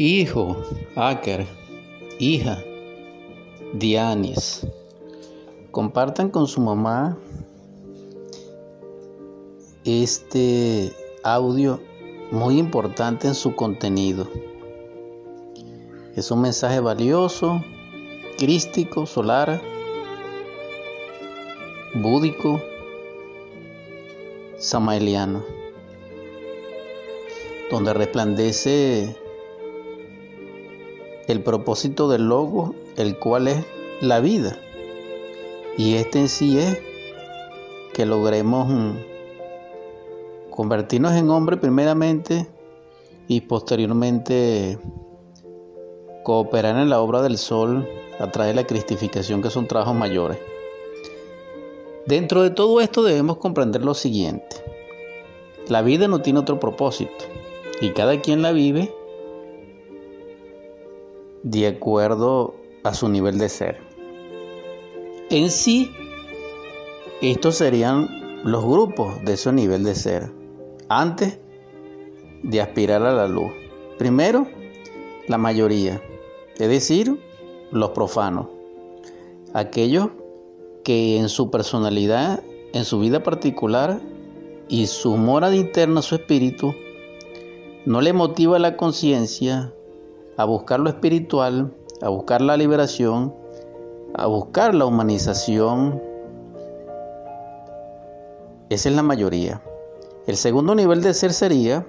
Hijo, 0.00 0.56
Aker, 0.94 1.44
hija, 2.20 2.62
Dianis. 3.72 4.64
Compartan 5.72 6.30
con 6.30 6.46
su 6.46 6.60
mamá 6.60 7.18
este 9.84 10.92
audio 11.24 11.80
muy 12.30 12.60
importante 12.60 13.26
en 13.26 13.34
su 13.34 13.56
contenido. 13.56 14.28
Es 16.14 16.30
un 16.30 16.42
mensaje 16.42 16.78
valioso, 16.78 17.60
crístico, 18.38 19.04
solar, 19.04 19.60
búdico, 21.96 22.62
samaeliano, 24.58 25.44
donde 27.68 27.94
resplandece 27.94 29.16
el 31.28 31.42
propósito 31.42 32.08
del 32.08 32.28
logo, 32.28 32.74
el 32.96 33.18
cual 33.18 33.48
es 33.48 33.64
la 34.00 34.18
vida. 34.20 34.58
Y 35.76 35.94
este 35.94 36.18
en 36.20 36.28
sí 36.28 36.58
es 36.58 36.80
que 37.92 38.06
logremos 38.06 38.68
mm, 38.68 38.90
convertirnos 40.50 41.12
en 41.12 41.30
hombre 41.30 41.58
primeramente 41.58 42.48
y 43.28 43.42
posteriormente 43.42 44.78
cooperar 46.24 46.76
en 46.78 46.88
la 46.88 47.00
obra 47.00 47.22
del 47.22 47.38
sol 47.38 47.86
a 48.18 48.30
través 48.32 48.54
de 48.54 48.62
la 48.62 48.66
cristificación 48.66 49.42
que 49.42 49.50
son 49.50 49.68
trabajos 49.68 49.94
mayores. 49.94 50.38
Dentro 52.06 52.42
de 52.42 52.50
todo 52.50 52.80
esto 52.80 53.02
debemos 53.02 53.36
comprender 53.36 53.84
lo 53.84 53.92
siguiente. 53.92 54.56
La 55.68 55.82
vida 55.82 56.08
no 56.08 56.22
tiene 56.22 56.40
otro 56.40 56.58
propósito 56.58 57.26
y 57.82 57.90
cada 57.90 58.18
quien 58.22 58.40
la 58.40 58.52
vive 58.52 58.94
de 61.42 61.66
acuerdo 61.66 62.54
a 62.84 62.94
su 62.94 63.08
nivel 63.08 63.38
de 63.38 63.48
ser. 63.48 63.80
En 65.30 65.50
sí, 65.50 65.90
estos 67.20 67.56
serían 67.56 68.08
los 68.44 68.64
grupos 68.64 69.22
de 69.24 69.36
su 69.36 69.52
nivel 69.52 69.84
de 69.84 69.94
ser, 69.94 70.32
antes 70.88 71.38
de 72.42 72.60
aspirar 72.60 73.02
a 73.02 73.12
la 73.12 73.28
luz. 73.28 73.52
Primero, 73.98 74.46
la 75.26 75.38
mayoría, 75.38 76.00
es 76.58 76.68
decir, 76.68 77.20
los 77.72 77.90
profanos, 77.90 78.46
aquellos 79.52 80.08
que 80.84 81.18
en 81.18 81.28
su 81.28 81.50
personalidad, 81.50 82.42
en 82.72 82.84
su 82.84 83.00
vida 83.00 83.22
particular 83.22 84.00
y 84.68 84.86
su 84.86 85.16
morada 85.16 85.56
interna, 85.56 86.00
su 86.02 86.14
espíritu, 86.14 86.74
no 87.84 88.00
le 88.00 88.12
motiva 88.12 88.58
la 88.58 88.76
conciencia 88.76 89.74
a 90.38 90.44
buscar 90.44 90.78
lo 90.78 90.88
espiritual, 90.88 91.74
a 92.00 92.08
buscar 92.08 92.40
la 92.40 92.56
liberación, 92.56 93.34
a 94.14 94.26
buscar 94.26 94.72
la 94.72 94.86
humanización. 94.86 96.00
Esa 98.70 98.88
es 98.88 98.94
la 98.94 99.02
mayoría. 99.02 99.60
El 100.28 100.36
segundo 100.36 100.76
nivel 100.76 101.02
de 101.02 101.12
ser 101.12 101.32
sería 101.32 101.84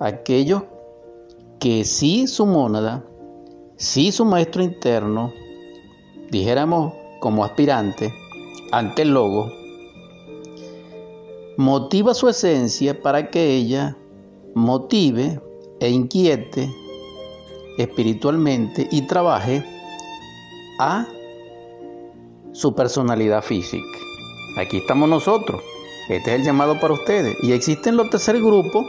aquellos 0.00 0.62
que 1.60 1.84
sí 1.84 2.26
su 2.26 2.46
mónada, 2.46 3.04
sí 3.76 4.12
su 4.12 4.24
maestro 4.24 4.62
interno, 4.62 5.30
dijéramos 6.30 6.94
como 7.20 7.44
aspirante 7.44 8.14
ante 8.72 9.02
el 9.02 9.12
logo, 9.12 9.50
motiva 11.58 12.14
su 12.14 12.30
esencia 12.30 13.02
para 13.02 13.30
que 13.30 13.56
ella 13.56 13.94
motive 14.54 15.38
e 15.80 15.90
inquiete 15.90 16.81
espiritualmente 17.78 18.88
y 18.90 19.02
trabaje 19.02 19.64
a 20.78 21.06
su 22.52 22.74
personalidad 22.74 23.42
física. 23.42 23.98
Aquí 24.58 24.78
estamos 24.78 25.08
nosotros. 25.08 25.62
Este 26.08 26.32
es 26.32 26.40
el 26.40 26.44
llamado 26.44 26.78
para 26.80 26.94
ustedes. 26.94 27.36
Y 27.42 27.52
existen 27.52 27.96
los 27.96 28.10
tercer 28.10 28.38
grupo, 28.40 28.84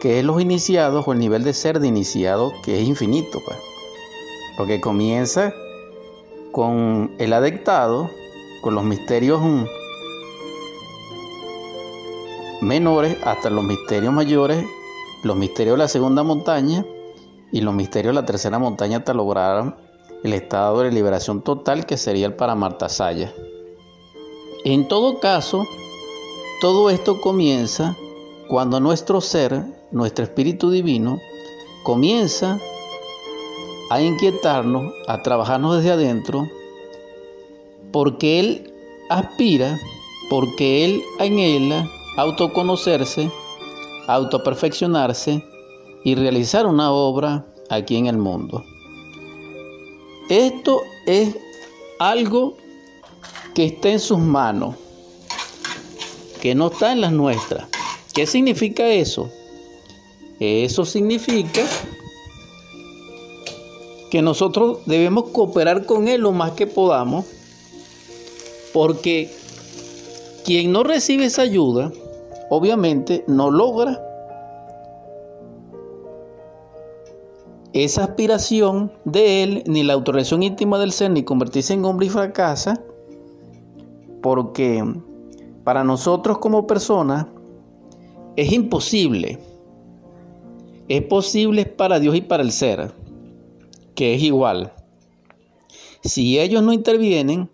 que 0.00 0.18
es 0.18 0.24
los 0.24 0.40
iniciados 0.40 1.06
o 1.08 1.12
el 1.12 1.18
nivel 1.18 1.42
de 1.42 1.52
ser 1.52 1.80
de 1.80 1.88
iniciado, 1.88 2.52
que 2.62 2.80
es 2.80 2.86
infinito. 2.86 3.40
Pues. 3.44 3.58
Porque 4.56 4.80
comienza 4.80 5.52
con 6.52 7.14
el 7.18 7.32
adectado, 7.32 8.10
con 8.60 8.74
los 8.74 8.84
misterios 8.84 9.40
menores 12.60 13.16
hasta 13.24 13.50
los 13.50 13.64
misterios 13.64 14.12
mayores, 14.12 14.64
los 15.22 15.36
misterios 15.36 15.74
de 15.74 15.78
la 15.78 15.88
segunda 15.88 16.22
montaña 16.22 16.84
y 17.56 17.62
los 17.62 17.72
misterios 17.72 18.14
de 18.14 18.20
la 18.20 18.26
tercera 18.26 18.58
montaña 18.58 18.98
hasta 18.98 19.14
lograr 19.14 19.78
el 20.22 20.34
estado 20.34 20.82
de 20.82 20.92
liberación 20.92 21.40
total 21.40 21.86
que 21.86 21.96
sería 21.96 22.26
el 22.26 22.34
Paramartasaya. 22.34 23.32
En 24.66 24.86
todo 24.88 25.20
caso, 25.20 25.64
todo 26.60 26.90
esto 26.90 27.18
comienza 27.22 27.96
cuando 28.50 28.78
nuestro 28.78 29.22
ser, 29.22 29.64
nuestro 29.90 30.26
espíritu 30.26 30.70
divino, 30.70 31.18
comienza 31.82 32.60
a 33.88 34.02
inquietarnos, 34.02 34.92
a 35.08 35.22
trabajarnos 35.22 35.76
desde 35.76 35.92
adentro, 35.92 36.46
porque 37.90 38.38
Él 38.38 38.74
aspira, 39.08 39.80
porque 40.28 40.84
Él 40.84 41.02
anhela 41.18 41.88
autoconocerse, 42.18 43.30
autoperfeccionarse 44.08 45.42
y 46.06 46.14
realizar 46.14 46.66
una 46.66 46.92
obra 46.92 47.44
aquí 47.68 47.96
en 47.96 48.06
el 48.06 48.16
mundo. 48.16 48.64
Esto 50.28 50.82
es 51.04 51.34
algo 51.98 52.56
que 53.56 53.64
está 53.64 53.88
en 53.88 53.98
sus 53.98 54.20
manos, 54.20 54.76
que 56.40 56.54
no 56.54 56.68
está 56.68 56.92
en 56.92 57.00
las 57.00 57.10
nuestras. 57.10 57.66
¿Qué 58.14 58.24
significa 58.24 58.86
eso? 58.86 59.28
Eso 60.38 60.84
significa 60.84 61.62
que 64.08 64.22
nosotros 64.22 64.78
debemos 64.86 65.30
cooperar 65.30 65.86
con 65.86 66.06
Él 66.06 66.20
lo 66.20 66.30
más 66.30 66.52
que 66.52 66.68
podamos, 66.68 67.24
porque 68.72 69.28
quien 70.44 70.70
no 70.70 70.84
recibe 70.84 71.24
esa 71.24 71.42
ayuda, 71.42 71.90
obviamente 72.48 73.24
no 73.26 73.50
logra 73.50 74.05
esa 77.72 78.04
aspiración 78.04 78.92
de 79.04 79.42
él, 79.42 79.64
ni 79.66 79.82
la 79.82 79.94
autorización 79.94 80.42
íntima 80.42 80.78
del 80.78 80.92
ser, 80.92 81.10
ni 81.10 81.22
convertirse 81.22 81.74
en 81.74 81.84
hombre 81.84 82.06
y 82.06 82.10
fracasa, 82.10 82.82
porque 84.22 84.82
para 85.64 85.84
nosotros 85.84 86.38
como 86.38 86.66
personas 86.66 87.26
es 88.36 88.52
imposible. 88.52 89.38
Es 90.88 91.02
posible 91.02 91.66
para 91.66 91.98
Dios 91.98 92.14
y 92.14 92.20
para 92.20 92.42
el 92.42 92.52
ser, 92.52 92.92
que 93.94 94.14
es 94.14 94.22
igual. 94.22 94.72
Si 96.04 96.38
ellos 96.38 96.62
no 96.62 96.72
intervienen, 96.72 97.50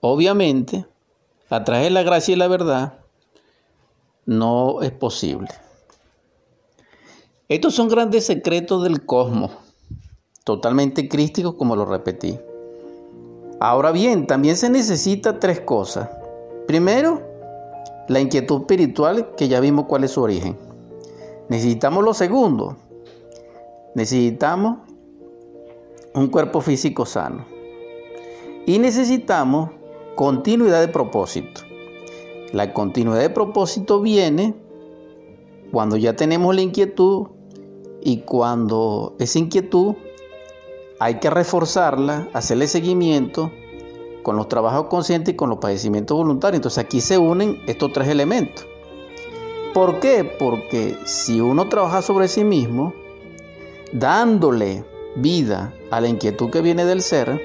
obviamente, 0.00 0.86
a 1.48 1.64
través 1.64 1.84
de 1.84 1.90
la 1.90 2.02
gracia 2.02 2.32
y 2.32 2.36
la 2.36 2.48
verdad, 2.48 2.98
no 4.26 4.82
es 4.82 4.90
posible. 4.90 5.48
Estos 7.48 7.76
son 7.76 7.86
grandes 7.86 8.26
secretos 8.26 8.82
del 8.82 9.06
cosmos, 9.06 9.52
totalmente 10.42 11.08
crísticos 11.08 11.54
como 11.54 11.76
lo 11.76 11.84
repetí. 11.84 12.36
Ahora 13.60 13.92
bien, 13.92 14.26
también 14.26 14.56
se 14.56 14.68
necesita 14.68 15.38
tres 15.38 15.60
cosas. 15.60 16.10
Primero, 16.66 17.22
la 18.08 18.18
inquietud 18.18 18.62
espiritual, 18.62 19.36
que 19.36 19.46
ya 19.46 19.60
vimos 19.60 19.86
cuál 19.86 20.02
es 20.02 20.10
su 20.10 20.22
origen. 20.22 20.56
Necesitamos 21.48 22.02
lo 22.02 22.14
segundo. 22.14 22.78
Necesitamos 23.94 24.78
un 26.14 26.26
cuerpo 26.26 26.60
físico 26.60 27.06
sano. 27.06 27.46
Y 28.66 28.80
necesitamos 28.80 29.70
continuidad 30.16 30.80
de 30.80 30.88
propósito. 30.88 31.60
La 32.52 32.74
continuidad 32.74 33.20
de 33.20 33.30
propósito 33.30 34.00
viene 34.00 34.56
cuando 35.70 35.96
ya 35.96 36.16
tenemos 36.16 36.52
la 36.52 36.62
inquietud 36.62 37.28
y 38.06 38.18
cuando 38.18 39.16
esa 39.18 39.40
inquietud 39.40 39.96
hay 41.00 41.16
que 41.16 41.28
reforzarla, 41.28 42.28
hacerle 42.32 42.68
seguimiento 42.68 43.50
con 44.22 44.36
los 44.36 44.48
trabajos 44.48 44.86
conscientes 44.86 45.34
y 45.34 45.36
con 45.36 45.50
los 45.50 45.58
padecimientos 45.58 46.16
voluntarios. 46.16 46.58
Entonces 46.58 46.84
aquí 46.84 47.00
se 47.00 47.18
unen 47.18 47.60
estos 47.66 47.92
tres 47.92 48.06
elementos. 48.06 48.64
¿Por 49.74 49.98
qué? 49.98 50.22
Porque 50.22 50.96
si 51.04 51.40
uno 51.40 51.68
trabaja 51.68 52.00
sobre 52.00 52.28
sí 52.28 52.44
mismo, 52.44 52.94
dándole 53.92 54.84
vida 55.16 55.74
a 55.90 56.00
la 56.00 56.06
inquietud 56.06 56.48
que 56.50 56.60
viene 56.60 56.84
del 56.84 57.02
ser, 57.02 57.44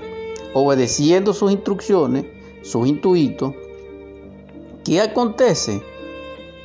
obedeciendo 0.53 1.33
sus 1.33 1.51
instrucciones, 1.51 2.25
sus 2.61 2.85
intuitos, 2.85 3.55
¿qué 4.85 5.01
acontece? 5.01 5.81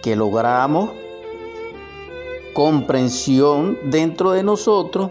Que 0.03 0.17
logramos 0.17 0.91
comprensión 2.57 3.79
dentro 3.85 4.31
de 4.31 4.43
nosotros 4.43 5.11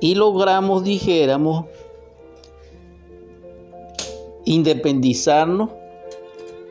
y 0.00 0.16
logramos, 0.16 0.82
dijéramos, 0.82 1.66
independizarnos 4.44 5.70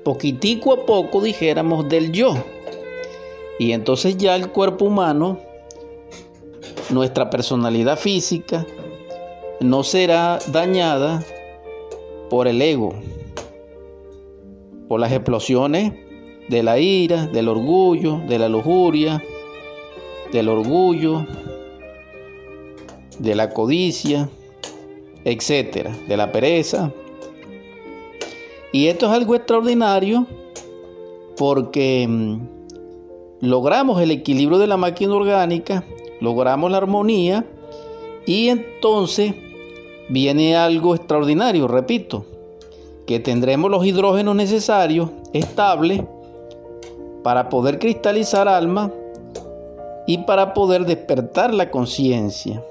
poquitico 0.04 0.74
a 0.74 0.86
poco, 0.86 1.22
dijéramos, 1.22 1.88
del 1.88 2.12
yo. 2.12 2.36
Y 3.60 3.72
entonces 3.72 4.18
ya 4.18 4.36
el 4.36 4.50
cuerpo 4.50 4.84
humano, 4.84 5.39
nuestra 6.89 7.30
personalidad 7.30 7.98
física, 7.98 8.68
no 9.62 9.84
será 9.86 10.39
dañada 10.51 11.24
por 12.30 12.50
el 12.50 12.62
ego, 12.62 12.94
por 14.89 15.00
las 15.00 15.13
explosiones 15.13 15.94
de 16.50 16.62
la 16.62 16.78
ira, 16.78 17.25
del 17.28 17.48
orgullo, 17.48 18.19
de 18.28 18.38
la 18.38 18.50
lujuria, 18.50 19.24
del 20.31 20.50
orgullo, 20.50 21.25
de 23.19 23.35
la 23.35 23.50
codicia, 23.50 24.29
etcétera, 25.24 25.95
de 26.07 26.18
la 26.18 26.31
pereza. 26.31 26.91
Y 28.71 28.88
esto 28.88 29.07
es 29.07 29.12
algo 29.12 29.35
extraordinario 29.35 30.27
porque 31.38 32.06
mm, 32.07 32.39
logramos 33.41 34.01
el 34.01 34.12
equilibrio 34.12 34.57
de 34.57 34.68
la 34.68 34.77
máquina 34.77 35.15
orgánica, 35.15 35.83
logramos 36.19 36.71
la 36.71 36.77
armonía 36.77 37.45
y 38.25 38.50
entonces 38.50 39.33
viene 40.09 40.56
algo 40.56 40.95
extraordinario, 40.95 41.68
repito, 41.68 42.25
que 43.06 43.19
tendremos 43.19 43.71
los 43.71 43.85
hidrógenos 43.85 44.35
necesarios, 44.35 45.09
estables, 45.33 46.01
para 47.24 47.50
poder 47.50 47.79
cristalizar 47.79 48.47
alma 48.47 48.91
y 50.07 50.19
para 50.19 50.54
poder 50.54 50.86
despertar 50.86 51.54
la 51.54 51.69
conciencia. 51.69 52.63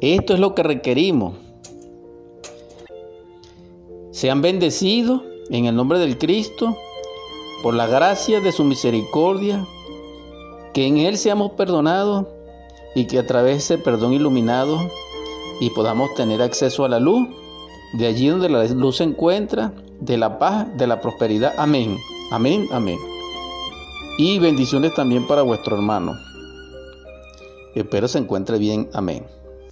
Esto 0.00 0.32
es 0.32 0.40
lo 0.40 0.54
que 0.54 0.62
requerimos. 0.62 1.34
Sean 4.12 4.40
bendecidos 4.40 5.22
en 5.50 5.66
el 5.66 5.74
nombre 5.74 5.98
del 5.98 6.16
Cristo 6.16 6.76
por 7.62 7.74
la 7.74 7.86
gracia 7.86 8.40
de 8.40 8.52
su 8.52 8.64
misericordia, 8.64 9.66
que 10.72 10.86
en 10.86 10.98
Él 10.98 11.18
seamos 11.18 11.52
perdonados 11.52 12.26
y 12.94 13.06
que 13.06 13.18
a 13.18 13.26
través 13.26 13.68
de 13.68 13.74
ese 13.74 13.78
perdón 13.78 14.12
iluminado 14.12 14.78
y 15.60 15.70
podamos 15.70 16.14
tener 16.14 16.40
acceso 16.40 16.84
a 16.84 16.88
la 16.88 17.00
luz, 17.00 17.28
de 17.94 18.06
allí 18.06 18.28
donde 18.28 18.48
la 18.48 18.64
luz 18.64 18.98
se 18.98 19.04
encuentra, 19.04 19.74
de 20.00 20.16
la 20.16 20.38
paz, 20.38 20.66
de 20.78 20.86
la 20.86 21.00
prosperidad. 21.00 21.52
Amén, 21.58 21.98
amén, 22.30 22.66
amén. 22.72 22.98
Y 24.22 24.38
bendiciones 24.38 24.92
también 24.92 25.26
para 25.26 25.40
vuestro 25.40 25.76
hermano. 25.76 26.12
Espero 27.74 28.06
se 28.06 28.18
encuentre 28.18 28.58
bien. 28.58 28.90
Amén. 28.92 29.24